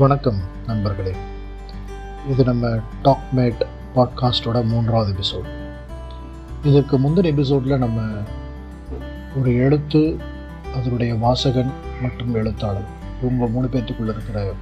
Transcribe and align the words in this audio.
வணக்கம் 0.00 0.36
நண்பர்களே. 0.66 1.14
இது 2.28 2.44
நம்ம 2.44 2.78
டாக் 3.02 3.22
மேட் 3.36 3.66
பாட்காஸ்டோட 3.94 4.64
மூன்றாவது 4.64 5.12
எபிசோட் 5.12 5.48
இதற்கு 6.62 6.98
முந்தின 6.98 7.24
எபிசோடில் 7.24 7.78
நம்ம 7.78 8.10
ஒரு 9.38 9.54
எழுத்து 9.54 10.18
அதனுடைய 10.74 11.14
வாசகன் 11.14 11.70
மற்றும் 12.02 12.34
எழுத்தாளர் 12.34 12.84
இவங்க 13.22 13.46
மூணு 13.46 13.66
பேர்த்துக்குள்ளே 13.66 14.08
இருக்கிற 14.08 14.52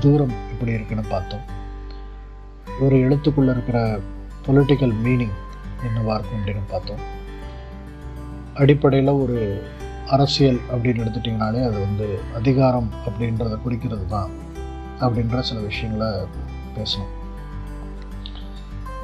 தூரம் 0.00 0.30
எப்படி 0.30 0.72
இருக்குன்னு 0.72 1.04
பார்த்தோம். 1.08 1.40
ஒரு 2.80 2.96
எழுத்துக்குள்ளே 2.96 3.50
இருக்கிற 3.50 3.98
பொலிட்டிக்கல் 4.46 4.94
மீனிங் 5.04 5.32
என்னவாக 5.86 6.24
இருக்கும் 6.24 6.46
அப்படின்னு 6.46 6.70
பார்த்தோம். 6.70 7.00
அடிப்படையில் 8.54 9.12
ஒரு 9.12 9.66
அரசியல் 10.08 10.60
அப்படின்னு 10.70 11.00
எடுத்துட்டிங்கனாலே 11.00 11.66
அது 11.66 11.80
வந்து 11.80 12.20
அதிகாரம் 12.34 12.90
அப்படின்றத 13.06 13.62
குறிக்கிறது 13.62 14.06
தான் 14.06 14.48
அப்படின்ற 15.00 15.40
சில 15.40 15.60
விஷயங்களை 15.60 16.26
பேசணும். 16.76 17.12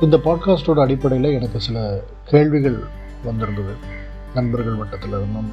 இந்த 0.01 0.17
பாட்காஸ்டோட 0.17 0.81
அடிப்படையில் 0.81 1.33
எனக்கு 1.33 1.61
சில 1.61 2.03
கேள்விகள் 2.25 2.85
வந்திருந்தது. 3.25 3.75
நண்பர்கள் 4.35 4.75
வட்டத்தில் 4.75 5.09
இருந்தும் 5.09 5.53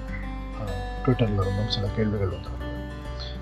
ட்விட்டரில் 1.05 1.41
இருந்தும் 1.41 1.69
சில 1.69 1.87
கேள்விகள் 1.95 2.29
வந்திருந்தது. 2.29 2.71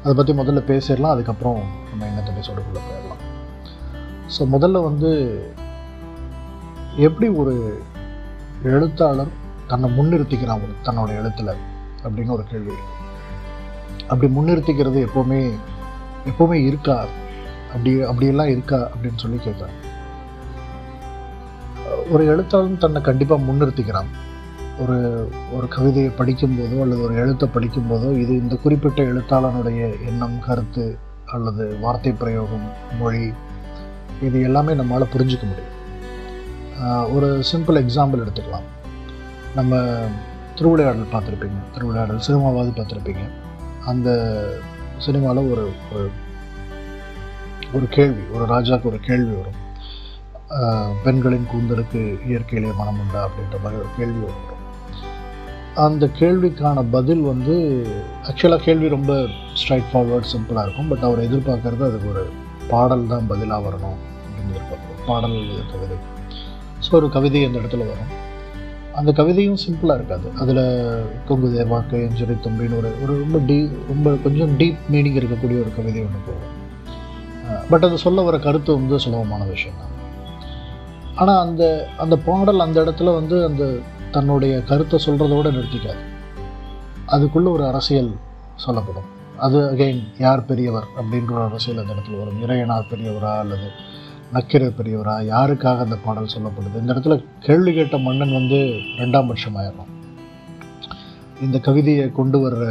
அதை 0.04 0.14
பற்றி 0.14 0.34
முதல்ல 0.34 0.62
பேசிடலாம் 0.72 1.10
அதுக்கப்புறம் 1.10 1.64
நம்ம 1.90 2.06
இன்னத்த 2.06 2.32
எபிசோடுக்குள்ளே 2.32 2.82
போயிடலாம். 2.90 3.22
ஸோ 4.28 4.40
முதல்ல 4.40 4.84
வந்து 4.84 5.12
எப்படி 6.98 7.28
ஒரு 7.28 7.82
எழுத்தாளர் 8.64 9.28
தன்னை 9.68 9.90
முன்னிறுத்திக்கிறான் 9.98 10.60
தன்னோட 10.84 11.08
எழுத்தில்? 11.08 11.54
அப்படின்னு 12.04 12.32
ஒரு 12.32 12.44
கேள்வி 12.44 12.74
அப்படி 14.08 14.36
முன்னிறுத்திக்கிறது 14.36 15.08
எப்போவுமே 15.08 15.52
எப்போவுமே 16.30 16.58
இருக்கா? 16.70 16.98
அப்படி 17.74 17.92
அப்படியெல்லாம் 18.10 18.52
இருக்கா? 18.54 18.80
அப்படின்னு 18.94 19.24
சொல்லி 19.24 19.40
கேட்குறான் 19.46 19.78
ஒரு 22.14 22.24
எழுத்தாளன் 22.32 22.82
தன்னை 22.84 23.00
கண்டிப்பாக 23.02 23.46
முன்னிறுத்திக்கிறான். 23.48 24.10
ஒரு 24.84 24.98
ஒரு 25.56 25.68
கவிதையை 25.76 26.12
படிக்கும்போதோ 26.18 26.78
அல்லது 26.84 27.02
ஒரு 27.04 27.16
எழுத்தை 27.16 27.48
படிக்கும்போதோ 27.56 28.10
இது 28.24 28.34
இந்த 28.44 28.56
குறிப்பிட்ட 28.56 29.00
எழுத்தாளனுடைய 29.12 29.82
எண்ணம் 30.10 30.38
கருத்து 30.48 30.86
அல்லது 31.26 31.66
வார்த்தை 31.80 32.12
பிரயோகம் 32.22 32.66
மொழி 33.00 33.24
இது 34.22 34.38
எல்லாமே 34.48 34.74
நம்மளால் 34.80 35.14
புரிஞ்சிக்க 35.14 35.46
முடியும். 35.52 35.78
ஒரு 37.16 37.30
சிம்பிள் 37.52 37.80
எக்ஸாம்பிள் 37.84 38.24
எடுத்துக்கலாம். 38.24 38.68
நம்ம 39.56 39.80
திருவிளையாடல் 40.56 41.14
பார்த்துருப்பீங்க. 41.14 41.60
திருவிளையாடல் 41.74 42.26
சினிமாவாவது 42.28 42.72
பார்த்துருப்பீங்க. 42.80 43.24
அந்த 43.86 44.10
சினிமாவில் 45.06 45.50
ஒரு 45.54 45.64
ஒரு 45.94 46.08
ஒரு 47.78 47.86
கேள்வி 47.96 48.24
ஒரு 48.36 48.46
ராஜாவுக்கு 48.54 48.90
ஒரு 48.92 49.00
கேள்வி 49.10 49.34
வரும். 49.40 49.60
பெண்களின் 51.04 51.50
கூந்தலுக்கு 51.52 52.00
இயற்கையிலே 52.30 52.72
மனம் 52.80 53.00
உண்டா 53.04 53.20
அப்படின்ற 53.28 53.58
மாதிரி 53.64 53.80
ஒரு 53.84 53.92
கேள்வி 53.98 54.22
வரும். 54.26 54.48
அந்த 55.86 56.06
கேள்விக்கான 56.22 56.84
பதில் 56.96 57.22
வந்து 57.32 57.54
ஆக்சுவலாக 58.30 58.62
கேள்வி 58.68 58.88
ரொம்ப 58.96 59.14
ஸ்ட்ரைட் 59.60 59.88
ஃபார்வர்ட் 59.92 60.32
சிம்பிளாக 60.34 60.66
இருக்கும். 60.66 60.90
பட் 60.92 61.06
அவர் 61.10 61.26
எதிர்பார்க்கறது 61.28 61.86
அதுக்கு 61.90 62.10
ஒரு 62.14 62.24
பாடல் 62.74 63.06
தான் 63.14 63.30
பதிலாக 63.32 63.66
வரணும் 63.68 64.00
அப்படின்னு 64.24 64.52
எதிர்பார்க்குறோம். 64.56 65.00
பாடல் 65.12 65.38
கவிதை. 65.72 65.98
ஸோ 66.86 66.92
ஒரு 67.00 67.10
கவிதை 67.16 67.44
அந்த 67.48 67.58
இடத்துல 67.62 67.86
வரும். 67.92 68.12
அந்த 68.96 69.12
கவிதையும் 69.12 69.62
சிம்பிளாக 69.66 69.98
இருக்காது. 70.00 70.28
அதில் 70.40 70.64
கொங்குதே 71.30 71.68
வாக்கு 71.68 71.98
எஞ்சரி 71.98 72.36
தம்பின்னு 72.46 72.78
ஒரு 72.78 72.90
ஒரு 73.04 73.14
ரொம்ப 73.20 73.40
டீ 73.46 73.58
ரொம்ப 73.88 74.16
கொஞ்சம் 74.24 74.58
டீப் 74.58 74.82
மீனிங் 74.92 75.20
இருக்கக்கூடிய 75.20 75.60
ஒரு 75.64 75.72
கவிதை 75.76 76.02
ஒன்று 76.02 76.20
போகும். 76.26 76.60
பட் 77.70 77.84
அது 77.84 77.98
சொல்ல 77.98 78.22
வர 78.22 78.40
கருத்து 78.40 78.74
வந்து 78.74 79.00
சுலபமான 79.00 79.44
விஷயம் 79.44 79.78
தான். 79.78 79.90
ஆனால் 81.16 81.48
அந்த 81.48 81.64
அந்த 81.98 82.18
பாடல் 82.18 82.60
அந்த 82.60 82.78
இடத்துல 82.84 83.14
வந்து 83.14 83.46
அந்த 83.46 83.78
தன்னுடைய 84.12 84.62
கருத்தை 84.62 85.00
சொல்கிறதோடு 85.06 85.50
நிறுத்திக்காது. 85.58 86.04
அதுக்குள்ளே 87.06 87.50
ஒரு 87.50 87.66
அரசியல் 87.66 88.12
சொல்லப்படும். 88.56 89.10
அது 89.38 89.60
அகைன் 89.72 90.02
யார் 90.18 90.46
பெரியவர் 90.46 90.88
அப்படின்ற 90.98 91.32
ஒரு 91.32 91.44
அரசியல் 91.44 91.82
அந்த 91.82 91.94
இடத்துல 91.94 92.18
வரும். 92.18 92.42
இறையனார் 92.44 92.90
பெரியவரா 92.92 93.34
அல்லது 93.40 93.70
நக்கிரர் 94.34 94.78
பெரியவரா 94.78 95.16
யாருக்காக 95.34 95.78
அந்த 95.78 95.98
பாடல் 96.06 96.30
சொல்லப்படுது? 96.38 96.80
இந்த 96.80 96.94
இடத்துல 96.94 97.24
கேள்வி 97.40 97.74
கேட்ட 97.74 97.98
மன்னன் 97.98 98.34
வந்து 98.34 98.56
ரெண்டாம் 98.98 99.28
பட்சம் 99.28 99.56
ஆயிடும் 99.56 99.92
இந்த 101.42 101.60
கவிதையை 101.60 102.12
கொண்டு 102.12 102.38
வர்ற 102.40 102.66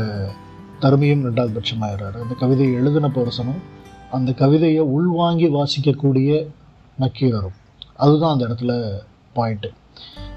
தருமையும் 0.79 1.25
ரெண்டாவது 1.25 1.55
பட்சம் 1.55 1.83
ஆயிடுறாரு 1.83 2.21
அந்த 2.23 2.35
கவிதையை 2.39 2.75
எழுதின 2.75 3.09
பர்சனும் 3.09 3.61
அந்த 4.11 4.33
கவிதையை 4.33 4.81
உள்வாங்கி 4.81 5.49
வாசிக்கக்கூடிய 5.49 6.47
நக்கீரரும். 7.01 7.59
அதுதான் 7.97 8.33
அந்த 8.33 8.45
இடத்துல 8.47 8.73
பாயிண்ட்டு 9.35 9.71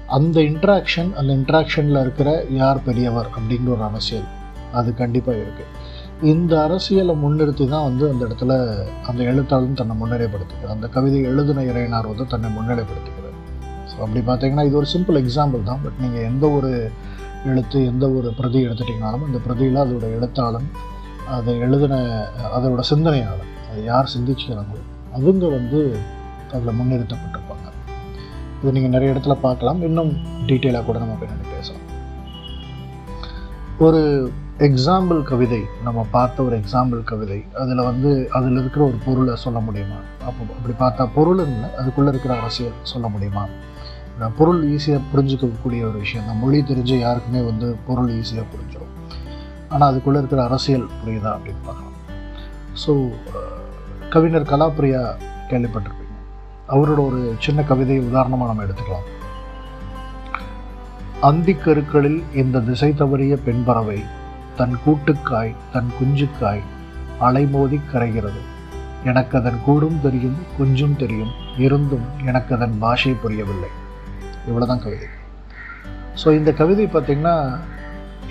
அந்த 0.06 0.40
இன்ட்ராக்ஷன் 0.40 1.12
அந்த 1.12 1.32
இன்ட்ராக்ஷனில் 1.34 2.00
இருக்கிற 2.00 2.46
யார் 2.50 2.82
பெரியவர் 2.82 3.28
அப்படிங்கிற 3.28 3.68
ஒரு 3.68 3.82
அரசியல் 3.82 4.24
அது 4.72 4.94
கண்டிப்பாக 4.94 5.38
இருக்குது 5.38 5.72
இந்த 6.22 6.52
அரசியலை 6.66 7.14
முன்னிறுத்தி 7.22 7.64
தான் 7.72 7.86
வந்து 7.88 8.04
அந்த 8.10 8.22
இடத்துல 8.26 8.52
அந்த 9.08 9.20
எழுத்தாளன் 9.30 9.78
தன்னை 9.80 9.94
முன்னிலைப்படுத்திக்கிறார் 10.02 10.74
அந்த 10.76 10.88
கவிதை 10.96 11.20
எழுதின 11.30 11.64
இறையனார் 11.70 12.10
வந்து 12.10 12.26
தன்னை 12.32 12.50
முன்னிலைப்படுத்திக்கிறார் 12.56 13.38
ஸோ 13.90 13.96
அப்படி 14.04 14.20
பார்த்தீங்கன்னா 14.28 14.64
இது 14.68 14.78
ஒரு 14.80 14.88
சிம்பிள் 14.92 15.18
எக்ஸாம்பிள் 15.22 15.62
தான். 15.70 15.80
பட் 15.84 15.98
நீங்கள் 16.04 16.26
எந்த 16.30 16.44
ஒரு 16.58 16.70
எழுத்து 17.50 17.78
எந்த 17.92 18.04
ஒரு 18.18 18.28
பிரதி 18.38 18.60
எடுத்துட்டிங்கனாலும் 18.66 19.24
அந்த 19.28 19.38
பிரதியில் 19.46 19.82
அதோட 19.84 20.06
எழுத்தாளன் 20.18 20.68
அதை 21.36 21.52
எழுதின 21.66 21.94
அதோட 22.56 22.84
சிந்தனையாளன் 22.92 23.52
அதை 23.70 23.82
யார் 23.90 24.12
சிந்திச்சுக்கிறாங்களோ 24.14 24.82
அவங்க 25.16 25.44
வந்து 25.48 25.80
அதில் 26.54 26.78
முன்னிறுத்தப்பட்டிருப்பாங்க. 26.78 27.68
இது 28.60 28.72
நீங்கள் 28.76 28.94
நிறைய 28.94 29.12
இடத்துல 29.14 29.34
பார்க்கலாம். 29.46 29.82
இன்னும் 29.88 30.12
டீட்டெயிலாக 30.48 30.84
கூட 30.84 30.98
நம்ம 31.02 31.16
பின்னாடி 31.20 31.46
பேசலாம். 31.56 31.84
ஒரு 33.86 34.32
எக்ஸாம்பிள் 34.58 35.20
கவிதை. 35.28 35.60
நம்ம 35.84 36.00
பார்த்த 36.10 36.42
ஒரு 36.42 36.54
எக்ஸாம்பிள் 36.58 37.00
கவிதை. 37.04 37.38
அதில் 37.62 37.82
வந்து 37.88 38.10
அதில் 38.36 38.58
இருக்கிற 38.60 38.82
ஒரு 38.84 38.98
பொருளை 39.06 39.34
சொல்ல 39.36 39.58
முடியுமா? 39.58 39.98
அப்போ 40.28 40.42
அப்படி 40.56 40.74
பார்த்தா 40.82 41.08
பொருள் 41.14 41.40
இல்லை 41.46 41.70
அதுக்குள்ளே 41.80 42.10
இருக்கிற 42.10 42.34
அரசியல் 42.40 42.76
சொல்ல 42.82 43.08
முடியுமா? 43.08 43.44
பொருள் 44.38 44.60
ஈஸியாக 44.74 45.02
புரிஞ்சுக்கக்கூடிய 45.12 45.80
ஒரு 45.88 45.98
விஷயம் 46.04 46.26
தான். 46.26 46.40
மொழி 46.42 46.60
தெரிஞ்ச 46.70 46.92
யாருக்குமே 46.98 47.42
வந்து 47.50 47.76
பொருள் 47.86 48.12
ஈஸியாக 48.20 48.46
புரிஞ்சிடும் 48.54 48.94
ஆனால் 49.68 49.88
அதுக்குள்ளே 49.90 50.18
இருக்கிற 50.18 50.42
அரசியல் 50.48 50.88
புரியுதா 51.00 51.30
அப்படின்னு 51.36 51.62
பார்க்கலாம். 51.68 51.98
ஸோ 52.84 52.92
கவிஞர் 54.16 54.50
கலாப்பிரியா 54.54 55.04
கேள்விப்பட்டிருப்பீங்க. 55.52 56.16
அவரோட 56.74 57.00
ஒரு 57.10 57.34
சின்ன 57.38 57.62
கவிதையை 57.62 58.02
உதாரணமாக 58.10 58.50
நம்ம 58.50 58.66
எடுத்துக்கலாம். 58.66 59.08
அந்திக்கருக்களில் 61.30 62.20
இந்த 62.42 62.60
திசை 62.60 62.92
தவறிய 62.98 63.36
பெண் 63.46 63.64
பறவை 63.64 64.02
தன் 64.58 64.74
கூட்டுக்காய் 64.84 65.52
தன் 65.74 65.90
குஞ்சுக்காய் 65.98 66.64
அலைமோதி 67.26 67.78
கரைகிறது. 67.92 68.40
எனக்கு 69.10 69.34
அதன் 69.38 69.58
கூடும் 69.66 69.98
தெரியும் 70.04 70.38
குஞ்சும் 70.56 70.96
தெரியும் 71.02 71.32
இருந்தும் 71.64 72.06
எனக்கு 72.28 72.50
அதன் 72.56 72.74
பாஷை 72.82 73.12
புரியவில்லை. 73.22 73.70
இவ்வளோதான் 74.48 74.82
கவிதை. 74.84 75.08
ஸோ 76.20 76.28
இந்த 76.38 76.50
கவிதை 76.60 76.86
பார்த்திங்கன்னா 76.94 77.36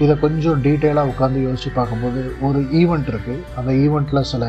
இதை 0.04 0.14
கொஞ்சம் 0.24 0.62
டீட்டெயிலாக 0.66 1.12
உட்காந்து 1.12 1.40
யோசித்து 1.48 1.72
பார்க்கும்போது 1.80 2.22
ஒரு 2.48 2.60
ஈவெண்ட் 2.82 3.10
இருக்குது 3.14 3.44
அந்த 3.60 3.72
ஈவெண்ட்டில் 3.86 4.30
சில 4.32 4.44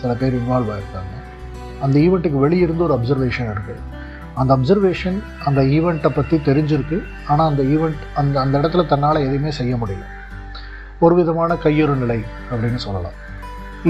சில 0.00 0.10
பேர் 0.20 0.36
இன்வால்வ் 0.40 0.70
ஆகிருக்காங்க 0.74 1.14
அந்த 1.84 1.96
ஈவெண்ட்டுக்கு 2.04 2.44
வெளியிருந்து 2.44 2.86
ஒரு 2.86 2.94
அப்சர்வேஷன் 2.98 3.50
இருக்குது 3.54 3.82
அந்த 4.40 4.50
அப்சர்வேஷன் 4.56 5.18
அந்த 5.48 5.60
ஈவெண்ட்டை 5.76 6.10
பற்றி 6.18 6.36
தெரிஞ்சிருக்கு. 6.48 6.98
ஆனால் 7.32 7.50
அந்த 7.50 7.62
ஈவெண்ட் 7.74 8.02
அந்த 8.20 8.34
அந்த 8.44 8.54
இடத்துல 8.60 8.84
தன்னால் 8.92 9.26
எதுவுமே 9.26 9.52
செய்ய 9.60 9.74
முடியல. 9.82 10.06
ஒரு 11.04 11.14
விதமான 11.18 11.50
கையொரு 11.64 11.94
நிலை 12.02 12.20
அப்படின்னு 12.50 12.80
சொல்லலாம். 12.84 13.16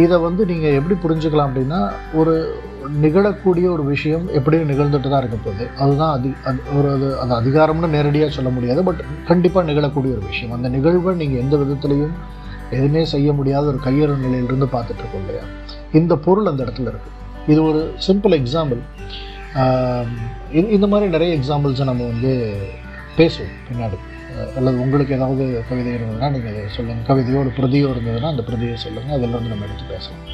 இதை 0.02 0.16
வந்து 0.24 0.42
நீங்கள் 0.50 0.74
எப்படி 0.78 0.96
புரிஞ்சுக்கலாம் 1.04 1.48
அப்படின்னா 1.48 1.78
ஒரு 2.20 2.34
நிகழக்கூடிய 3.04 3.66
ஒரு 3.74 3.84
விஷயம் 3.92 4.24
எப்படியும் 4.38 4.68
நிகழ்ந்துட்டு 4.70 5.08
தான் 5.12 5.22
இருக்க 5.22 5.38
போகுது. 5.44 5.64
அதுதான் 5.82 6.12
அதி 6.16 6.30
அது 6.48 6.58
ஒரு 6.78 6.88
அது 6.96 7.06
அது 7.22 7.32
அதிகாரம்னு 7.40 7.88
நேரடியாக 7.94 8.30
சொல்ல 8.36 8.50
முடியாது 8.56 8.82
பட் 8.88 9.00
கண்டிப்பாக 9.30 9.64
நிகழக்கூடிய 9.70 10.10
ஒரு 10.16 10.24
விஷயம். 10.32 10.52
அந்த 10.56 10.68
நிகழ்வை 10.76 11.14
நீங்கள் 11.22 11.42
எந்த 11.44 11.56
விதத்துலையும் 11.62 12.14
எதுவுமே 12.76 13.02
செய்ய 13.14 13.28
முடியாத 13.38 13.64
ஒரு 13.72 13.80
கையுறு 13.86 14.16
நிலையிலிருந்து 14.26 14.68
பார்த்துட்ருக்கோம் 14.74 15.24
இல்லையா? 15.24 15.44
இந்த 16.00 16.14
பொருள் 16.26 16.50
அந்த 16.52 16.60
இடத்துல 16.66 16.90
இருக்குது 16.92 17.16
இது 17.52 17.60
ஒரு 17.70 17.80
சிம்பிள் 18.06 18.36
எக்ஸாம்பிள் 18.40 18.82
இந்த 20.76 20.86
மாதிரி 20.92 21.06
நிறைய 21.16 21.30
எக்ஸாம்பிள்ஸை 21.38 21.84
நம்ம 21.90 22.06
வந்து 22.12 22.32
பேசுவோம் 23.18 23.56
பின்னாடி. 23.68 23.98
அல்லது 24.56 24.80
உங்களுக்கு 24.80 25.14
ஏதாவது 25.14 25.64
கவிதை 25.68 25.92
இருந்ததுன்னா 25.94 26.30
நீங்கள் 26.30 26.52
அதை 26.52 26.64
சொல்லுங்கள் 26.68 27.08
கவிதையோ 27.08 27.38
ஒரு 27.38 27.52
பிரதியோ 27.56 27.88
இருந்ததுன்னா 27.94 28.30
அந்த 28.34 28.42
பிரதியை 28.42 28.76
சொல்லுங்கள் 28.76 29.16
அதில் 29.16 29.30
வந்து 29.30 29.48
நம்ம 29.48 29.64
எடுத்து 29.64 29.84
பேசலாம். 29.94 30.24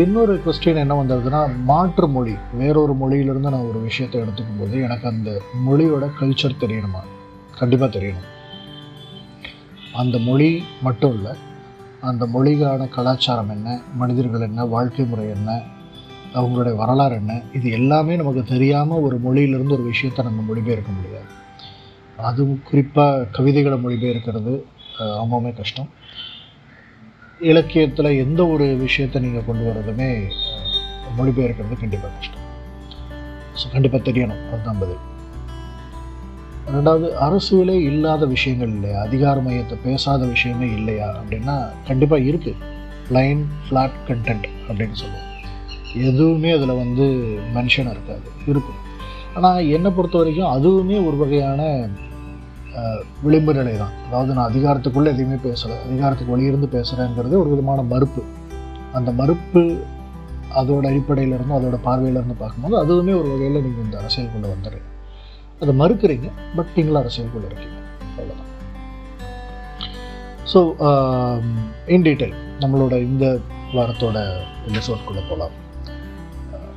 இன்னொரு 0.00 0.40
கொஸ்டின் 0.46 0.82
என்ன 0.82 0.94
வந்ததுன்னா 1.02 1.40
மாற்று 1.64 2.08
மொழி. 2.08 2.34
வேறொரு 2.52 2.94
மொழியிலிருந்து 2.94 3.50
நான் 3.50 3.68
ஒரு 3.70 3.80
விஷயத்தை 3.80 4.20
எடுத்துக்கும் 4.20 4.60
போது 4.60 4.82
எனக்கு 4.82 5.08
அந்த 5.08 5.30
மொழியோட 5.66 6.04
கல்ச்சர் 6.20 6.60
தெரியணுமா? 6.60 7.02
கண்டிப்பாக 7.58 7.98
தெரியணும். 7.98 8.30
அந்த 9.92 10.18
மொழி 10.18 10.64
மட்டும் 10.82 11.14
இல்லை 11.14 11.32
அந்த 12.00 12.26
மொழிக்கான 12.26 12.88
கலாச்சாரம் 12.88 13.48
என்ன? 13.48 13.80
மனிதர்கள் 13.96 14.40
என்ன? 14.40 14.64
வாழ்க்கை 14.64 15.04
முறை 15.04 15.28
என்ன? 15.28 15.50
அவங்களுடைய 16.34 16.74
வரலாறு 16.76 17.14
என்ன? 17.14 17.40
இது 17.52 17.70
எல்லாமே 17.70 18.16
நமக்கு 18.16 18.42
தெரியாமல் 18.44 19.00
ஒரு 19.00 19.18
மொழியிலிருந்து 19.18 19.74
ஒரு 19.74 19.82
விஷயத்தை 19.82 20.24
நம்ம 20.24 20.40
மொழிபெயர்க்க 20.42 20.90
முடியாது. 20.96 21.28
அதுவும் 22.16 22.62
குறிப்பாக 22.68 23.26
கவிதைகளை 23.36 23.78
மொழிபெயர்க்கிறது 23.84 24.54
ரொம்பவுமே 25.00 25.56
கஷ்டம். 25.56 25.88
இலக்கியத்தில் 27.38 28.18
எந்த 28.24 28.46
ஒரு 28.46 28.66
விஷயத்தை 28.76 29.22
நீங்கள் 29.22 29.46
கொண்டு 29.46 29.64
வரதுமே 29.70 30.10
மொழிபெயர்க்கிறது 31.18 31.80
கண்டிப்பாக 31.80 32.12
கஷ்டம். 32.16 32.44
ஸோ 33.60 33.66
கண்டிப்பாக 33.72 34.10
தெரியணும். 34.10 34.42
அதுதான் 34.52 34.80
பதில். 34.82 35.02
ரெண்டாவது 36.74 37.06
அரசியலே 37.26 37.76
இல்லாத 37.90 38.26
விஷயங்கள் 38.26 38.68
இல்லையா 38.68 39.00
அதிகார 39.00 39.40
மையத்தை 39.40 39.76
பேசாத 39.82 40.26
விஷயமே 40.26 40.68
இல்லையா? 40.78 41.08
அப்படின்னா 41.20 41.56
கண்டிப்பாக 41.88 42.22
இருக்குது 42.22 42.72
லைன் 43.16 43.42
ஃப்ளாட் 43.64 43.98
கண்டென்ட் 44.08 44.46
அப்படின்னு 44.68 44.96
சொல்லுவோம். 45.02 45.28
எதுவுமே 46.10 46.50
அதில் 46.50 46.80
வந்து 46.82 47.04
மென்ஷன் 47.56 47.90
இருக்காது. 47.90 48.28
இருக்கும். 48.46 48.80
ஆனால் 49.36 49.68
என்னை 49.76 49.90
பொறுத்த 49.96 50.16
வரைக்கும் 50.20 50.52
அதுவுமே 50.56 50.96
ஒரு 51.08 51.16
வகையான 51.22 51.62
விளிம்பு 53.24 53.52
நிலை 53.56 53.72
தான் 53.80 53.94
அதாவது 54.06 54.30
நான் 54.36 54.48
அதிகாரத்துக்குள்ளே 54.50 55.10
எதையுமே 55.14 55.36
பேசலை. 55.48 55.74
அதிகாரத்துக்கு 55.86 56.34
வெளியிருந்து 56.34 56.68
பேசுகிறேங்கிறது 56.76 57.34
ஒரு 57.42 57.50
விதமான 57.52 57.82
மறுப்பு. 57.92 58.22
அந்த 58.98 59.10
மறுப்பு 59.20 59.62
அதோட 60.60 60.84
அடிப்படையிலேருந்து 60.92 61.56
அதோட 61.58 61.76
பார்வையிலேருந்து 61.86 62.36
பார்க்கும்போது 62.42 62.76
அதுவுமே 62.82 63.14
ஒரு 63.20 63.28
வகையில் 63.32 63.64
நீங்கள் 63.66 63.84
இந்த 63.86 63.96
அரசியலுக்குள்ளே 64.02 64.50
வந்துடுறீங்க. 64.54 64.88
அதை 65.62 65.72
மறுக்கிறீங்க. 65.82 66.28
பட் 66.56 66.72
நீங்களும் 66.76 67.02
அரசியலுக்குள்ளே 67.02 67.48
இருக்கீங்க. 67.50 67.78
அவ்வளோதான் 68.16 68.52
ஸோ 70.52 70.60
இன் 71.96 72.06
டீட்டெயில் 72.08 72.36
நம்மளோட 72.62 72.94
இந்த 73.10 73.26
வாரத்தோட 73.76 74.18
எபிசோட்குள்ளே 74.70 75.22
போகலாம் 75.30 75.54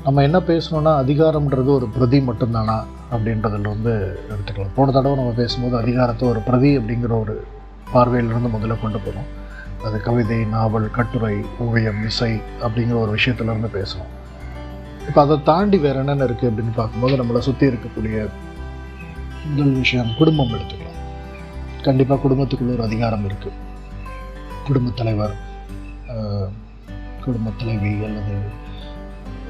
நம்ம 0.08 0.22
என்ன 0.26 0.40
பேசணும்னா 0.50 0.92
அதிகாரம்ன்றது 1.04 1.70
ஒரு 1.78 1.88
பிரதி 1.94 2.20
மட்டும்தானா 2.28 2.76
அப்படின்றதுல 3.14 3.70
வந்து 3.72 3.94
எடுத்துக்கலாம். 4.30 4.76
போன 4.76 4.92
தடவை 4.92 5.16
நம்ம 5.18 5.32
பேசும்போது 5.40 5.76
அதிகாரத்தை 5.78 6.24
ஒரு 6.30 6.42
பிரதி 6.46 6.70
அப்படிங்கிற 6.78 7.14
ஒரு 7.24 7.34
பார்வையிலிருந்து 7.94 8.50
முதல்ல 8.54 8.76
கொண்டு 8.84 9.00
போகிறோம் 9.00 9.28
அது 9.88 9.98
கவிதை 10.06 10.38
நாவல் 10.54 10.88
கட்டுரை 10.98 11.34
ஓவியம் 11.66 12.00
இசை 12.10 12.30
அப்படிங்கிற 12.66 12.98
ஒரு 13.02 13.12
விஷயத்துலேருந்து 13.18 13.72
பேசணும் 13.78 14.14
இப்போ 15.08 15.22
அதை 15.22 15.38
தாண்டி 15.50 15.80
வேறு 15.86 16.00
என்னென்ன 16.04 16.28
இருக்குது 16.30 16.50
அப்படின்னு 16.52 16.76
பார்க்கும்போது 16.76 17.18
நம்மளை 17.22 17.42
சுற்றி 17.48 17.68
இருக்கக்கூடிய 17.68 18.30
முதல் 19.50 19.76
விஷயம் 19.84 20.14
குடும்பம் 20.18 20.54
எடுத்துக்கலாம். 20.58 21.02
கண்டிப்பாக 21.88 22.22
குடும்பத்துக்குள்ள 22.28 22.78
ஒரு 22.78 22.86
அதிகாரம் 22.90 23.28
இருக்குது 23.30 23.58
குடும்பத் 24.70 24.98
தலைவர் 25.02 25.36
குடும்பத் 27.26 27.60
தலைவி 27.60 27.94
அல்லது 28.10 28.38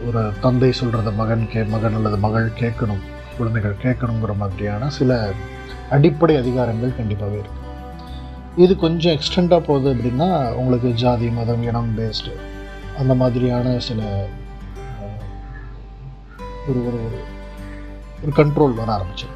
ஒரு 0.05 0.31
தந்தை 0.41 0.73
சொல்கிறத 0.79 1.15
மகன் 1.15 1.47
கே 1.51 1.63
மகன் 1.63 1.95
அல்லது 1.95 2.17
மகள் 2.17 2.49
கேட்கணும் 2.49 3.01
குழந்தைகள் 3.38 3.75
கேட்கணுங்கிற 3.81 4.35
மாதிரியான 4.38 4.89
சில 4.89 5.31
அடிப்படை 5.89 6.35
அதிகாரங்கள் 6.35 6.97
கண்டிப்பாகவே 6.99 7.39
இருக்குது 7.39 7.65
இது 8.55 8.75
கொஞ்சம் 8.75 9.17
எக்ஸ்டெண்டாக 9.17 9.59
போகுது 9.59 9.94
அப்படின்னா 9.94 10.53
உங்களுக்கு 10.53 10.91
ஜாதி 10.91 11.29
மதம் 11.29 11.63
இனம் 11.63 11.97
பேஸ்டு 11.97 12.33
அந்த 12.97 13.13
மாதிரியான 13.15 13.79
சில 13.79 14.27
ஒரு 16.67 16.88
ஒரு 16.88 17.21
ஒரு 18.23 18.31
கண்ட்ரோல் 18.35 18.73
வர 18.73 18.97
ஆரம்பிச்சு 18.97 19.27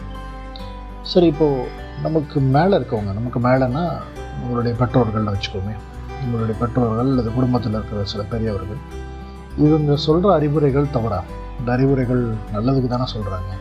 சரி 1.02 1.26
இப்போது 1.26 1.68
நமக்கு 2.02 2.40
மேலே 2.40 2.78
இருக்கவங்க 2.78 3.14
நமக்கு 3.14 3.40
மேலேனா 3.40 3.92
நம்மளுடைய 4.40 4.72
பெற்றோர்கள்னு 4.72 5.34
வச்சுக்கோமே. 5.34 5.76
நம்மளுடைய 6.22 6.58
பெற்றோர்கள் 6.60 7.00
அல்லது 7.00 7.34
குடும்பத்தில் 7.34 7.74
இருக்கிற 7.74 8.04
சில 8.04 8.24
பெரியவர்கள் 8.24 9.10
இவங்க 9.58 9.96
சொல்கிற 9.96 10.34
அறிவுரைகள் 10.34 10.92
தவறா? 10.92 11.20
இந்த 11.60 11.70
அறிவுரைகள் 11.72 12.24
நல்லதுக்கு 12.54 12.88
தானே 12.88 13.08
சொல்கிறாங்க 13.14 13.52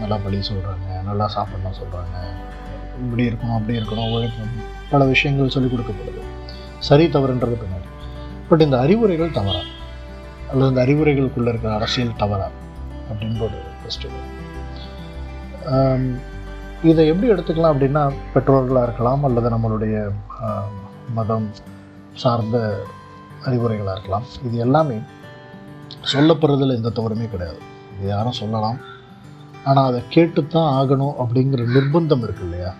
நல்லா 0.00 0.16
பழி 0.24 0.38
சொல்கிறாங்க 0.50 0.86
நல்லா 1.02 1.26
சாப்பிடணும் 1.28 1.78
சொல்கிறாங்க 1.80 2.16
இப்படி 3.02 3.24
இருக்கணும் 3.28 3.56
அப்படி 3.58 3.78
இருக்கணும் 3.78 4.10
உழைக்கணும் 4.14 4.60
பல 4.90 5.04
விஷயங்கள் 5.04 5.52
சொல்லிக் 5.54 5.72
கொடுக்கப்படுது. 5.72 6.22
சரி 6.88 7.06
தவறுன்றது 7.06 7.56
பின்னாடி. 7.62 7.88
பட் 8.48 8.60
இந்த 8.60 8.76
அறிவுரைகள் 8.78 9.36
தவறா? 9.38 9.62
அல்லது 10.50 10.70
இந்த 10.70 10.82
அறிவுரைகளுக்குள்ளே 10.84 11.52
இருக்கிற 11.52 11.72
அரசியல் 11.74 12.20
தவறா? 12.22 12.48
அப்படின்ற 13.10 13.42
ஒரு 13.48 13.58
கொஸ்டின் 13.82 14.20
இதை 16.82 17.06
எப்படி 17.06 17.30
எடுத்துக்கலாம் 17.32 17.74
அப்படின்னா 17.74 18.02
பெற்றோர்களாக 18.34 18.82
இருக்கலாம் 18.82 19.22
அல்லது 19.24 19.48
நம்மளுடைய 19.50 20.10
மதம் 21.14 21.50
சார்ந்த 22.12 22.56
அறிவுரைகளாக 23.48 23.94
இருக்கலாம். 23.96 24.26
இது 24.46 24.56
எல்லாமே 24.66 24.96
சொல்லப்படுறதில் 26.12 26.76
எந்த 26.78 26.92
தவறுமே 26.98 27.26
கிடையாது. 27.34 27.60
இது 27.96 28.08
யாரும் 28.14 28.38
சொல்லலாம். 28.40 28.78
ஆனால் 29.68 29.88
அதை 29.90 30.00
கேட்டுத்தான் 30.14 30.70
ஆகணும் 30.78 31.14
அப்படிங்கிற 31.22 31.62
நிர்பந்தம் 31.76 32.24
இருக்குது 32.26 32.48
இல்லையா? 32.48 32.70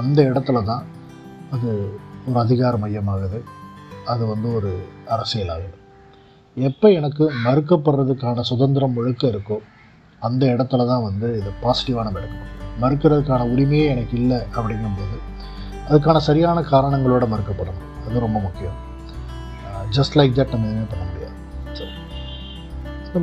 அந்த 0.00 0.18
இடத்துல 0.30 0.62
தான் 0.70 0.84
அது 1.54 1.68
ஒரு 2.28 2.38
அதிகார 2.42 2.76
மையமாகுது. 2.76 3.38
அது 4.12 4.22
வந்து 4.32 4.48
ஒரு 4.58 4.70
அரசியலாகுது. 5.14 5.76
எப்போ 6.56 6.86
எனக்கு 6.98 7.24
மறுக்கப்படுறதுக்கான 7.46 8.44
சுதந்திரம் 8.50 8.96
முழுக்க 8.96 9.22
இருக்கோ 9.34 9.56
அந்த 10.26 10.42
இடத்துல 10.54 10.86
தான் 10.90 11.06
வந்து 11.06 11.28
இது 11.40 11.50
பாசிட்டிவாக 11.62 12.04
நம்ம 12.08 12.20
மறுக்கிறதுக்கான 12.82 13.46
உரிமையே 13.54 13.86
எனக்கு 13.94 14.14
இல்லை 14.20 14.38
அப்படிங்கும்போது 14.56 15.16
அதுக்கான 15.88 16.20
சரியான 16.28 16.58
காரணங்களோடு 16.72 17.26
மறுக்கப்படணும். 17.32 17.88
அது 18.06 18.24
ரொம்ப 18.26 18.38
முக்கியம். 18.46 18.76
ஜஸ்ட் 19.96 20.16
லைக் 20.20 20.34
தட் 20.38 20.54
நம்ம 20.54 20.68
எதுவுமே 20.70 20.86
பண்ண 20.92 21.04
முடியாது. 21.04 21.22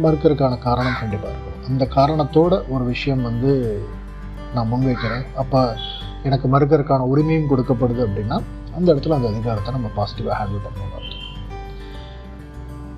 மறுக்கிறதுக்கான 0.06 0.58
காரணம் 0.68 1.00
கண்டிப்பாக 1.00 1.32
இருக்கும் 1.34 1.68
அந்த 1.70 1.86
காரணத்தோட 1.96 2.54
ஒரு 2.74 2.84
விஷயம் 2.94 3.24
வந்து 3.30 3.52
நான் 4.56 4.70
முன்வைக்கிறேன் 4.72 5.26
அப்போ 5.42 5.62
எனக்கு 6.28 6.48
மறுக்கிறதுக்கான 6.54 7.08
உரிமையும் 7.14 7.50
கொடுக்கப்படுது 7.52 8.02
அப்படின்னா 8.08 8.38
அந்த 8.78 8.88
இடத்துல 8.94 9.18
அந்த 9.20 9.30
அதிகாரத்தை 9.34 9.72
நம்ம 9.78 9.90
பாசிட்டிவாக 9.98 10.36
ஹேண்டில் 10.40 10.66
பண்ணணும். 10.66 11.08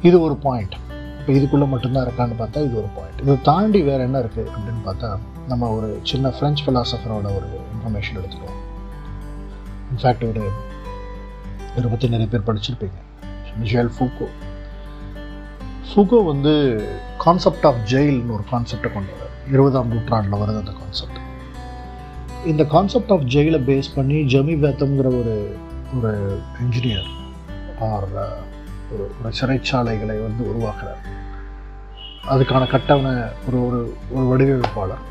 இது 0.07 0.17
ஒரு 0.27 0.35
பாயிண்ட் 0.45 0.75
இப்போ 1.19 1.31
இதுக்குள்ளே 1.33 1.67
மட்டும்தான் 1.73 2.05
இருக்கான்னு 2.07 2.35
பார்த்தா 2.39 2.63
இது 2.67 2.75
ஒரு 2.81 2.89
பாயிண்ட் 2.95 3.21
இதை 3.23 3.35
தாண்டி 3.49 3.81
வேறு 3.89 4.03
என்ன 4.07 4.19
இருக்குது 4.23 4.51
அப்படின்னு 4.55 4.81
பார்த்தா 4.87 5.09
நம்ம 5.51 5.69
ஒரு 5.77 5.89
சின்ன 6.11 6.33
ஃப்ரெஞ்ச் 6.35 6.63
ஃபிலாசபரோட 6.65 7.27
ஒரு 7.37 7.47
இன்ஃபர்மேஷன் 7.73 8.17
எடுத்துக்கலாம் 8.19 8.59
இன்ஃபேக்ட் 9.93 10.25
ஒரு 10.31 10.43
இதை 11.77 11.87
பற்றி 11.89 12.09
நிறைய 12.15 12.29
பேர் 12.33 12.47
படிச்சிருப்பீங்க. 12.49 12.99
Michel 13.61 13.91
Foucault. 13.95 14.27
ஃபூகோ 15.87 16.19
வந்து 16.31 16.53
கான்செப்ட் 17.23 17.65
ஆஃப் 17.69 17.81
ஜெயில்னு 17.91 18.35
ஒரு 18.37 18.45
கான்செப்டை 18.51 18.89
கொண்டு 18.93 19.11
வரார் 19.15 19.35
இருபதாம் 19.53 19.91
நூற்றாண்டில் 19.93 20.39
வருது 20.41 20.61
அந்த 20.63 20.73
கான்செப்ட் 20.81 21.19
இந்த 22.51 22.63
கான்செப்ட் 22.73 23.11
ஆஃப் 23.15 23.25
ஜெயிலை 23.35 23.59
பேஸ் 23.69 23.89
பண்ணி 23.95 24.17
ஜமி 24.33 24.55
வேத்தம்ங்கிற 24.63 25.09
ஒரு 25.19 25.35
ஒரு 25.97 26.11
இன்ஜினியர் 26.63 27.09
ஆர் 27.89 28.07
ஒரு 28.93 29.03
ஒரு 29.19 29.31
சிறைச்சாலைகளை 29.39 30.15
வந்து 30.23 30.43
உருவாக்குறார். 30.51 31.03
அதுக்கான 32.33 32.63
கட்டண 32.73 33.07
ஒரு 33.47 33.57
ஒரு 33.67 33.79
ஒரு 34.15 34.25
வடிவமைப்பாளர் 34.31 35.05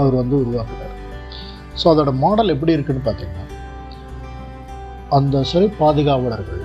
அவர் 0.00 0.14
வந்து 0.14 0.36
உருவாக்குறார். 0.44 0.94
ஸோ 1.80 1.86
அதோட 1.92 2.12
மாடல் 2.24 2.54
எப்படி 2.54 2.74
இருக்குன்னு 2.76 3.06
பார்த்தீங்கன்னா 3.06 3.44
அந்த 5.18 5.42
சிறை 5.50 5.68
பாதுகாவலர்கள் 5.80 6.64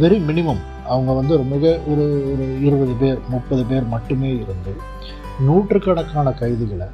வெரி 0.00 0.18
மினிமம் 0.28 0.62
அவங்க 0.92 1.10
வந்து 1.12 1.32
ஒரு 1.34 1.44
மிக 1.52 1.64
ஒரு 1.90 2.04
ஒரு 2.30 2.44
இருபது 2.66 2.94
பேர் 3.02 3.18
முப்பது 3.28 3.62
பேர் 3.64 3.84
மட்டுமே 3.94 4.30
இருந்து 4.42 4.72
நூற்றுக்கணக்கான 5.40 6.32
கைதிகளை 6.40 6.88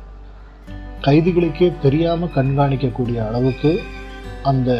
கைதிகளுக்கே 1.06 1.68
தெரியாமல் 1.84 2.34
கண்காணிக்கக்கூடிய 2.36 3.18
அளவுக்கு 3.28 3.70
அந்த 4.42 4.70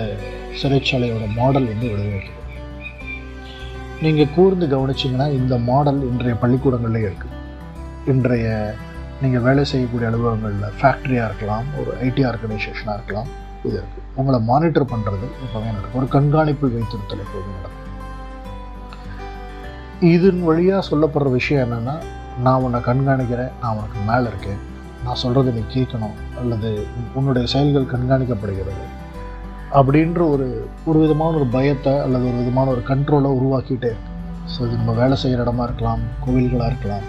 சிறைச்சாலையோட 0.61 1.25
மாடல் 1.39 1.71
வந்து 1.73 1.89
வடிவமைக்கப்படும் 1.93 2.35
நீங்கள் 4.03 4.35
கூர்ந்து 4.35 4.67
கவனிச்சிங்கன்னா 4.67 5.29
இந்த 5.39 5.55
மாடல் 5.71 6.01
இன்றைய 6.11 6.37
பள்ளிக்கூடங்கள்லேயே 6.43 7.09
இருக்குது 7.09 7.35
இன்றைய 8.07 8.47
நீங்கள் 9.23 9.45
வேலை 9.47 9.65
செய்யக்கூடிய 9.65 10.09
அலுவலகங்களில் 10.11 10.77
ஃபேக்ட்ரியாக 10.81 11.29
இருக்கலாம் 11.31 11.67
ஒரு 11.81 11.91
ஐடி 12.09 12.23
ஆர்கனைசேஷனாக 12.31 12.97
இருக்கலாம் 12.99 13.31
இது 13.65 13.77
இருக்குது 13.81 14.05
உங்களை 14.17 14.39
மானிட்டர் 14.51 14.91
பண்ணுறது 14.93 15.27
எப்போவுமே 15.45 15.71
நடக்கும். 15.71 15.99
ஒரு 16.01 16.09
கண்காணிப்பு 16.17 16.67
வைத்திருத்தல் 16.75 17.25
எப்போவுமே 17.25 17.55
நடக்கும். 17.57 17.86
இதன் 20.01 20.41
வழியாக 20.49 20.87
சொல்லப்படுற 20.91 21.31
விஷயம் 21.31 21.65
என்னென்னா 21.67 21.95
நான் 22.45 22.63
உன்னை 22.65 22.81
கண்காணிக்கிறேன் 22.89 23.53
நான் 23.61 23.77
உனக்கு 23.77 23.99
மேலே 24.09 24.27
இருக்கேன். 24.33 24.61
நான் 25.05 25.21
சொல்கிறத 25.23 25.53
நீ 25.57 25.63
கேட்கணும் 25.75 26.17
அல்லது 26.41 26.71
உன்னுடைய 27.19 27.45
செயல்கள் 27.53 27.93
கண்காணிக்கப்படுகிறது 27.93 28.85
அப்படின்ற 29.79 30.21
ஒரு 30.33 30.69
ஒரு 30.89 30.99
விதமான 31.05 31.37
ஒரு 31.37 31.47
பயத்தை 31.57 31.95
அல்லது 32.05 32.25
ஒரு 32.31 32.37
விதமான 32.43 32.71
ஒரு 32.75 32.83
கண்ட்ரோலை 32.91 33.31
உருவாக்கிட்டே 33.39 33.91
இருக்கு. 33.93 34.13
ஸோ 34.53 34.59
இது 34.67 34.75
நம்ம 34.81 34.93
வேலை 35.03 35.17
செய்கிற 35.23 35.45
இடமா 35.47 35.65
இருக்கலாம் 35.69 36.03
கோவில்களாக 36.27 36.71
இருக்கலாம் 36.73 37.07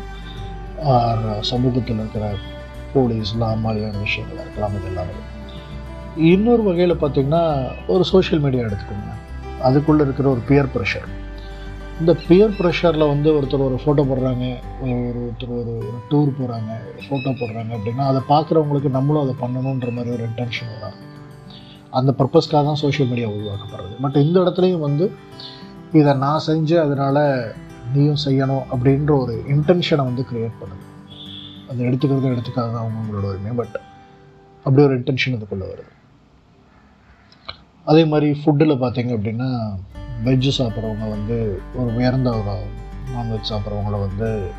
சமூகத்தில் 1.51 1.99
இருக்கிற 1.99 2.25
போலீஸ்லாம் 2.95 3.63
மாதிரியான 3.65 4.01
விஷயங்களாக 4.07 4.45
இருக்கலாம் 4.45 4.75
இது 4.79 4.87
எல்லாமே 4.91 5.15
இன்னொரு 6.31 6.63
வகையில் 6.63 7.01
பார்த்திங்கன்னா 7.03 7.43
ஒரு 7.87 8.03
சோஷியல் 8.11 8.43
மீடியா 8.43 8.65
எடுத்துக்கோங்க. 8.67 9.13
அதுக்குள்ளே 9.67 10.03
இருக்கிற 10.03 10.29
ஒரு 10.29 10.41
பியர் 10.49 10.73
ப்ரெஷர் 10.75 11.07
இந்த 12.01 12.13
பியர் 12.25 12.55
ப்ரெஷரில் 12.57 13.09
வந்து 13.11 13.29
ஒருத்தர் 13.37 13.63
ஒரு 13.67 13.77
ஃபோட்டோ 13.83 14.03
போடுறாங்க 14.09 14.45
ஒரு 14.81 14.95
ஒருத்தர் 15.21 15.53
ஒரு 15.59 15.71
ஒரு 15.77 15.99
டூர் 16.09 16.29
போகிறாங்க 16.39 16.71
ஃபோட்டோ 17.05 17.31
போடுறாங்க 17.39 17.71
அப்படின்னா 17.77 18.03
அதை 18.11 18.21
பார்க்குறவங்களுக்கு 18.33 18.89
நம்மளும் 18.97 19.23
அதை 19.25 19.33
பண்ணணுன்ற 19.41 19.89
மாதிரி 19.95 20.13
ஒரு 20.15 20.23
இன்டென்ஷன் 20.29 20.71
வராங்க 20.75 21.01
அந்த 21.99 22.11
பர்பஸ்க்காக 22.19 22.61
தான் 22.69 22.79
சோஷியல் 22.83 23.09
மீடியா 23.11 23.29
உருவாக்கப்படுறது. 23.35 23.95
பட் 24.03 24.17
இந்த 24.25 24.37
இடத்துலையும் 24.43 24.85
வந்து 24.87 25.05
இதை 25.99 26.13
நான் 26.23 26.45
செஞ்சு 26.49 26.75
அதனால் 26.83 27.21
நீயும் 27.93 28.21
செய்யணும் 28.25 28.65
அப்படின்ற 28.73 29.11
ஒரு 29.23 29.35
இன்டென்ஷனை 29.55 30.05
வந்து 30.09 30.23
க்ரியேட் 30.29 30.57
பண்ணுது. 30.61 30.85
அதை 31.69 31.79
எடுத்துக்கிறது 31.89 32.33
எடுத்துக்காத 32.33 32.77
அவங்களோட 32.83 33.25
உரிமை 33.33 33.53
பட் 33.61 33.77
அப்படி 34.65 34.81
ஒரு 34.87 34.95
இன்டென்ஷன் 34.99 35.37
இதுக்குள்ளே 35.37 35.67
வருது. 35.73 35.91
அதே 37.87 38.03
மாதிரி 38.13 38.29
ஃபுட்டில் 38.39 38.81
பார்த்தீங்க 38.83 39.11
அப்படின்னா 39.17 39.49
வெஜ்ஜு 40.25 40.51
சாப்பிட்றவங்க 40.57 41.09
வந்து 41.09 41.61
ஒரு 41.75 41.95
உயர்ந்த 41.95 42.29
ஒரு 42.29 42.55
நான்வெஜ் 43.15 43.49
சாப்பிட்றவங்கள 43.49 43.99
வந்து 43.99 44.51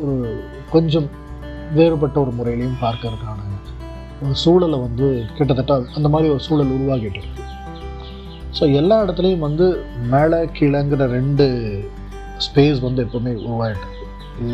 ஒரு 0.00 0.44
கொஞ்சம் 0.70 1.08
வேறுபட்ட 1.74 2.20
ஒரு 2.20 2.32
முறையிலையும் 2.38 2.80
பார்க்கறதுக்கான 2.80 3.44
ஒரு 4.22 4.34
சூழலை 4.34 4.78
வந்து 4.78 5.24
கிட்டத்தட்ட 5.36 5.82
அந்த 5.94 6.08
மாதிரி 6.08 6.30
ஒரு 6.30 6.40
சூழல் 6.40 6.74
உருவாகிட்டு 6.76 7.20
இருக்கு. 7.20 7.42
ஸோ 8.58 8.72
எல்லா 8.74 9.02
இடத்துலையும் 9.02 9.38
வந்து 9.38 9.84
மேலே 10.08 10.36
கீழேங்கிற 10.36 11.06
ரெண்டு 11.06 11.46
ஸ்பேஸ் 12.46 12.80
வந்து 12.80 13.04
எப்போவுமே 13.04 13.32
உருவாகிட்டு 13.46 13.86
இருக்கு. 13.86 14.06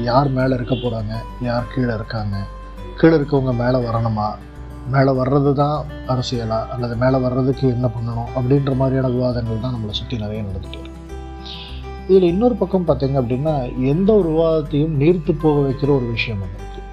யார் 0.02 0.28
மேலே 0.28 0.54
இருக்க 0.54 0.74
போகிறாங்க 0.74 1.12
யார் 1.40 1.70
கீழே 1.74 1.94
இருக்காங்க? 1.94 2.36
கீழே 2.98 3.16
இருக்கவங்க 3.16 3.54
மேலே 3.54 3.78
வரணுமா? 3.88 4.36
மேலே 4.90 5.10
வர்றது 5.10 5.52
தான் 5.52 5.84
அரசியலா 6.06 6.58
அல்லது 6.66 6.96
மேலே 6.96 7.18
வர்றதுக்கு 7.18 7.66
என்ன 7.68 7.86
பண்ணணும் 7.86 8.30
அப்படின்ற 8.36 8.74
மாதிரியான 8.76 9.08
விவாதங்கள் 9.08 9.60
தான் 9.60 9.74
நம்மளை 9.74 9.90
சுற்றி 9.90 10.16
நிறைய 10.18 10.42
நடந்துகிட்டு 10.42 10.78
இருக்கு. 10.80 11.00
இதில் 12.08 12.30
இன்னொரு 12.30 12.54
பக்கம் 12.54 12.86
பார்த்தீங்க 12.86 13.16
அப்படின்னா 13.22 13.54
எந்த 13.92 14.12
ஒரு 14.12 14.28
விவாதத்தையும் 14.28 14.96
நீர்த்து 15.02 15.32
போக 15.40 15.68
வைக்கிற 15.68 15.90
ஒரு 15.90 16.06
விஷயம் 16.06 16.40
ஒன்று 16.40 16.58
இருக்குது 16.58 16.88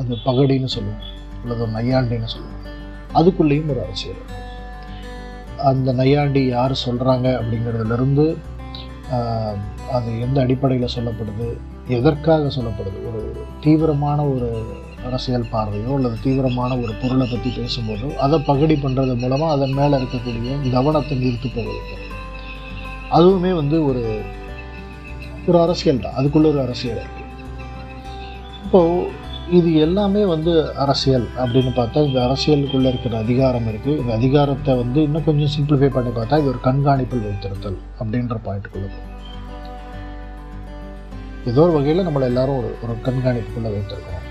அது 0.00 0.18
பகடின்னு 0.28 0.70
சொல்லுவோம் 0.76 1.08
அல்லது 1.42 1.66
நையாண்டின்னு 1.66 2.32
சொல்லுவோம். 2.34 2.60
அதுக்குள்ளேயும் 3.14 3.72
ஒரு 3.74 3.82
அரசியல் 3.86 4.22
அந்த 5.70 5.92
நையாண்டி 5.92 6.46
யார் 6.46 6.72
சொல்கிறாங்க 6.86 7.26
அப்படிங்கிறதுலேருந்து 7.40 8.36
அது 9.96 10.20
எந்த 10.20 10.40
அடிப்படையில் 10.40 10.94
சொல்லப்படுது 10.96 11.48
எதற்காக 11.88 12.44
சொல்லப்படுது? 12.56 12.98
ஒரு 13.08 13.22
தீவிரமான 13.60 14.24
ஒரு 14.24 14.48
அரசியல் 15.06 15.50
பார்வையோ 15.52 15.92
அல்லது 15.96 16.16
தீவிரமான 16.22 16.76
ஒரு 16.78 16.92
பொருளை 17.00 17.26
பற்றி 17.26 17.50
பேசும்போதோ 17.56 18.08
அதை 18.18 18.38
பகடி 18.46 18.76
பண்ணுறது 18.82 19.14
மூலமாக 19.16 19.54
அதன் 19.54 19.74
மேலே 19.74 19.94
இருக்கக்கூடிய 19.98 20.38
கவனத்தை 20.74 21.16
நிறுத்து 21.22 21.48
போக 21.50 21.66
வைக்கிறது 21.70 22.00
அதுவுமே 23.12 23.52
வந்து 23.56 23.78
ஒரு 23.86 24.02
ஒரு 25.46 25.58
அரசியல் 25.62 26.02
தான். 26.02 26.16
அதுக்குள்ள 26.18 26.46
ஒரு 26.50 26.60
அரசியல் 26.64 27.00
இருக்குது 27.00 27.20
இப்போது 28.64 28.94
இது 29.52 29.70
எல்லாமே 29.84 30.22
வந்து 30.26 30.52
அரசியல் 30.82 31.26
அப்படின்னு 31.42 31.72
பார்த்தா 31.72 32.04
இந்த 32.06 32.18
அரசியலுக்குள்ளே 32.26 32.90
இருக்கிற 32.92 33.14
அதிகாரம் 33.18 33.66
இருக்குது 33.68 33.98
இந்த 34.00 34.12
அதிகாரத்தை 34.18 34.74
வந்து 34.80 35.00
இன்னும் 35.06 35.26
கொஞ்சம் 35.26 35.52
சிம்பிளிஃபை 35.54 35.90
பண்ணி 35.92 36.12
பார்த்தா 36.12 36.38
இது 36.40 36.52
ஒரு 36.52 36.60
கண்காணிப்பில் 36.66 37.26
வைத்திருத்தல் 37.26 37.78
அப்படின்ற 38.00 38.36
பாயிண்ட்டுக்குள்ளே 38.46 38.90
ஏதோ 41.46 41.60
ஒரு 41.62 41.72
வகையில் 41.76 42.06
நம்மளை 42.06 42.26
எல்லாரும் 42.30 42.58
ஒரு 42.60 42.70
ஒரு 42.84 42.94
கண்காணிப்புக்குள்ளே 43.06 43.72
வைத்திருக்கிறோம் 43.74 44.21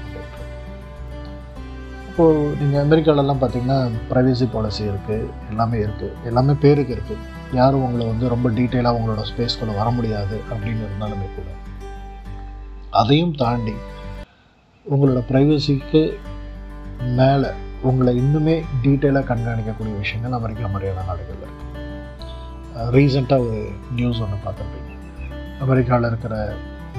இப்போது 2.12 2.39
நீங்கள் 2.62 2.82
அமெரிக்காவிலலாம் 2.86 3.41
பார்த்தீங்கன்னா 3.41 3.77
ப்ரைவசி 4.10 4.46
பாலிசி 4.53 4.82
இருக்குது 4.91 5.27
எல்லாமே 5.51 5.77
இருக்குது 5.86 6.15
எல்லாமே 6.30 6.53
பேருக்கு 6.63 6.94
இருக்குது 6.96 7.22
யாரும் 7.60 7.84
உங்களை 7.86 8.06
வந்து 8.10 8.25
ரொம்ப 8.34 8.48
டீட்டெயிலாக 8.58 8.98
உங்களோட 9.00 9.22
ஸ்பேஸ்க்குள்ளே 9.30 9.74
வர 9.77 9.88
முடியாது 9.98 10.36
அப்படின்னு 10.51 10.82
இருந்தாலுமே 10.88 11.27
கூட. 11.36 11.48
அதையும் 13.01 13.36
தாண்டி 13.41 13.75
உங்களோட 14.86 15.20
ப்ரைவசிக்கு 15.30 16.01
மேலே 17.20 17.51
உங்களை 17.89 18.13
இன்னுமே 18.24 18.56
டீட்டெயிலாக 18.84 19.30
கண்காணிக்கக்கூடிய 19.32 19.94
விஷயங்கள் 20.01 20.38
அமெரிக்கா 20.39 20.68
மாதிரியான 20.74 21.06
நாடுகளில் 21.12 21.46
இருக்குது 21.48 21.70
ரீசெண்டாக 22.96 23.48
ஒரு 23.48 23.62
நியூஸ் 24.00 24.22
ஒன்று 24.25 24.39
பார்த்துருப்பீங்க. 24.46 24.91
அமெரிக்காவில் 25.65 26.10
இருக்கிற 26.12 26.36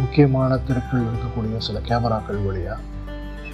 முக்கியமான 0.01 0.59
தெருக்கள் 0.71 1.07
இருக்கக்கூடிய 1.11 1.57
சில 1.69 1.79
கேமராக்கள் 1.91 2.41
வழியாக 2.49 2.81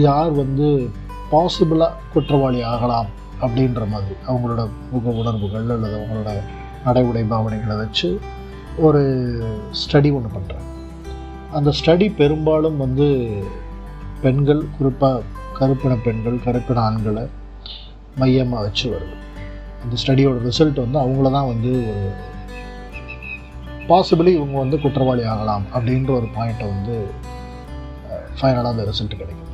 யார் 0.00 0.32
வந்து 0.32 0.90
பாசிபிளாக 1.32 1.92
குற்றவாளி 2.12 2.62
ஆகலாம் 2.62 3.06
அப்படின்ற 3.40 3.88
மாதிரி 3.88 4.14
அவங்களோட 4.28 4.68
முக 4.92 5.10
உணர்வுகள் 5.10 5.70
அல்லது 5.70 5.98
அவங்களோட 5.98 6.42
நடை 6.84 7.02
உடை 7.02 7.22
பாவனைகளை 7.22 7.76
வச்சு 7.76 8.20
ஒரு 8.76 9.00
ஸ்டடி 9.70 10.12
ஒன்று 10.12 10.38
பண்ணுறாங்க 10.38 10.68
அந்த 11.52 11.72
ஸ்டடி 11.80 12.14
பெரும்பாலும் 12.14 12.76
வந்து 12.76 13.30
பெண்கள் 14.20 14.64
குறிப்பாக 14.78 15.22
கருப்பின 15.58 15.96
பெண்கள் 16.04 16.40
கருப்பின 16.44 16.80
ஆண்களை 16.80 17.28
மையமாக 18.16 18.62
வச்சு 18.62 18.90
வருது. 18.90 19.16
அந்த 19.82 19.96
ஸ்டடியோட 20.06 20.38
ரிசல்ட் 20.44 20.80
வந்து 20.80 20.98
அவங்கள 20.98 21.30
தான் 21.30 21.46
வந்து 21.46 21.88
ஒரு 21.88 22.12
பாசிபிளி 23.90 24.32
இவங்க 24.38 24.56
வந்து 24.62 24.76
குற்றவாளி 24.84 25.22
ஆகலாம் 25.32 25.64
அப்படின்ற 25.74 26.10
ஒரு 26.20 26.28
பாயிண்ட்டை 26.36 26.66
வந்து 26.74 26.96
ஃபைனலாக 28.38 28.72
அந்த 28.74 28.84
ரிசல்ட் 28.90 29.20
கிடைக்கும். 29.20 29.46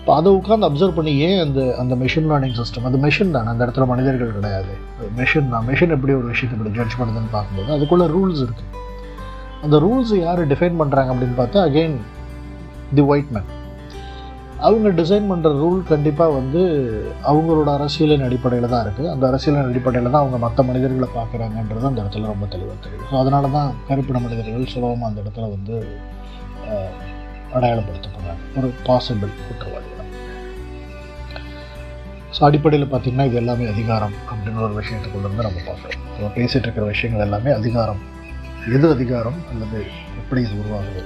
இப்போ 0.00 0.12
அதை 0.18 0.28
உட்காந்து 0.38 0.66
அப்சர்வ் 0.68 0.96
பண்ணி 0.98 1.12
ஏன் 1.26 1.40
அந்த 1.44 1.60
அந்த 1.80 1.94
மெஷின் 2.00 2.28
லேர்னிங் 2.30 2.56
சிஸ்டம் 2.60 2.86
அது 2.88 2.98
மெஷின் 3.04 3.34
தான் 3.36 3.50
அந்த 3.52 3.60
இடத்துல 3.66 3.86
மனிதர்கள் 3.92 4.36
கிடையாது. 4.38 4.72
மெஷின் 5.18 5.50
தான். 5.52 5.64
மெஷின் 5.70 5.94
எப்படி 5.96 6.14
ஒரு 6.20 6.26
விஷயத்தை 6.32 6.56
இப்படி 6.58 6.72
ஜட்ஜ் 6.78 6.98
பண்ணுதுன்னு 7.00 7.32
பார்க்கும்போது 7.36 7.70
அதுக்குள்ளே 7.76 8.06
ரூல்ஸ் 8.14 8.42
இருக்குது 8.46 8.70
அந்த 9.64 9.76
ரூல்ஸ் 9.84 10.14
யார் 10.24 10.40
டிஃபைன் 10.52 10.80
பண்ணுறாங்க 10.80 11.12
அப்படின்னு 11.14 11.36
பார்த்தா 11.40 11.60
அகெயின் 11.68 11.96
தி 12.98 13.04
ஒயிட் 13.12 13.30
மேன் 13.36 13.50
அவங்க 14.66 14.88
டிசைன் 14.98 15.28
பண்ணுற 15.30 15.50
ரூல் 15.60 15.78
கண்டிப்பாக 15.90 16.34
வந்து 16.38 16.60
அவங்களோட 17.30 17.68
அரசியலின் 17.78 18.26
அடிப்படையில் 18.26 18.72
தான் 18.72 18.82
இருக்குது 18.84 19.10
அந்த 19.12 19.24
அரசியலின் 19.30 19.70
அடிப்படையில் 19.70 20.12
தான் 20.14 20.22
அவங்க 20.24 20.38
மற்ற 20.44 20.62
மனிதர்களை 20.68 21.08
பார்க்குறாங்கன்றது 21.16 21.88
அந்த 21.90 22.02
இடத்துல 22.02 22.30
ரொம்ப 22.32 22.46
தெளிவாக 22.52 22.76
தெரியும் 22.84 23.08
ஸோ 23.12 23.16
அதனால 23.22 23.50
தான் 23.56 23.70
கருப்பின 23.88 24.20
மனிதர்கள் 24.26 24.72
சுலபமாக 24.74 25.10
அந்த 25.10 25.22
இடத்துல 25.24 25.48
வந்து 25.54 25.74
அடையாளப்படுத்தப்படுறாங்க. 27.56 28.44
ஒரு 28.58 28.68
பாசிபிள் 28.86 29.32
குற்றவாளியாக 29.48 29.90
ஸோ 32.36 32.40
அடிப்படையில் 32.48 32.90
பார்த்திங்கன்னா 32.92 33.26
இது 33.30 33.40
எல்லாமே 33.42 33.64
அதிகாரம் 33.74 34.14
அப்படின்ற 34.30 34.62
ஒரு 34.68 34.76
விஷயத்துக்குள்ள 34.80 35.26
இருந்து 35.28 35.46
நம்ம 35.48 35.64
பார்க்குறோம். 35.70 36.06
நம்ம 36.14 36.30
பேசிகிட்டு 36.38 36.66
இருக்கிற 36.66 36.86
விஷயங்கள் 36.92 37.26
எல்லாமே 37.26 37.52
அதிகாரம். 37.60 38.00
எது 38.76 38.86
அதிகாரம்? 38.96 39.38
அல்லது 39.52 39.80
எப்படி 40.20 40.42
இது 40.46 40.56
உருவாகுது? 40.62 41.02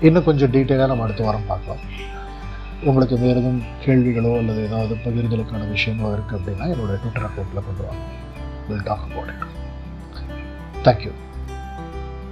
இன்னும் 0.00 0.24
கொஞ்சம் 0.24 0.52
டீட்டெயிலாக 0.52 0.86
நம்ம 0.86 1.02
அடுத்த 1.02 1.24
வாரம் 1.24 1.46
பார்க்கலாம். 1.48 1.82
உங்களுக்கு 2.84 3.18
வேறு 3.18 3.38
எதுவும் 3.40 3.62
கேள்விகளோ 3.84 4.32
அல்லது 4.38 4.64
ஏதாவது 4.66 4.94
பகிர்தலுக்கான 5.04 5.68
விஷயங்களோ 5.74 6.10
இருக்குது 6.16 6.38
அப்படின்னா 6.38 6.66
என்னோடய 6.72 6.98
ட்விட்டர் 7.02 7.26
அக்கௌண்ட்டில் 7.28 7.66
கொண்டு 7.68 7.84
வாங்க. 7.86 8.02
Will 8.68 8.82
talk 8.82 9.04
about 9.10 9.30
it 9.34 9.46
thank you 10.88 11.12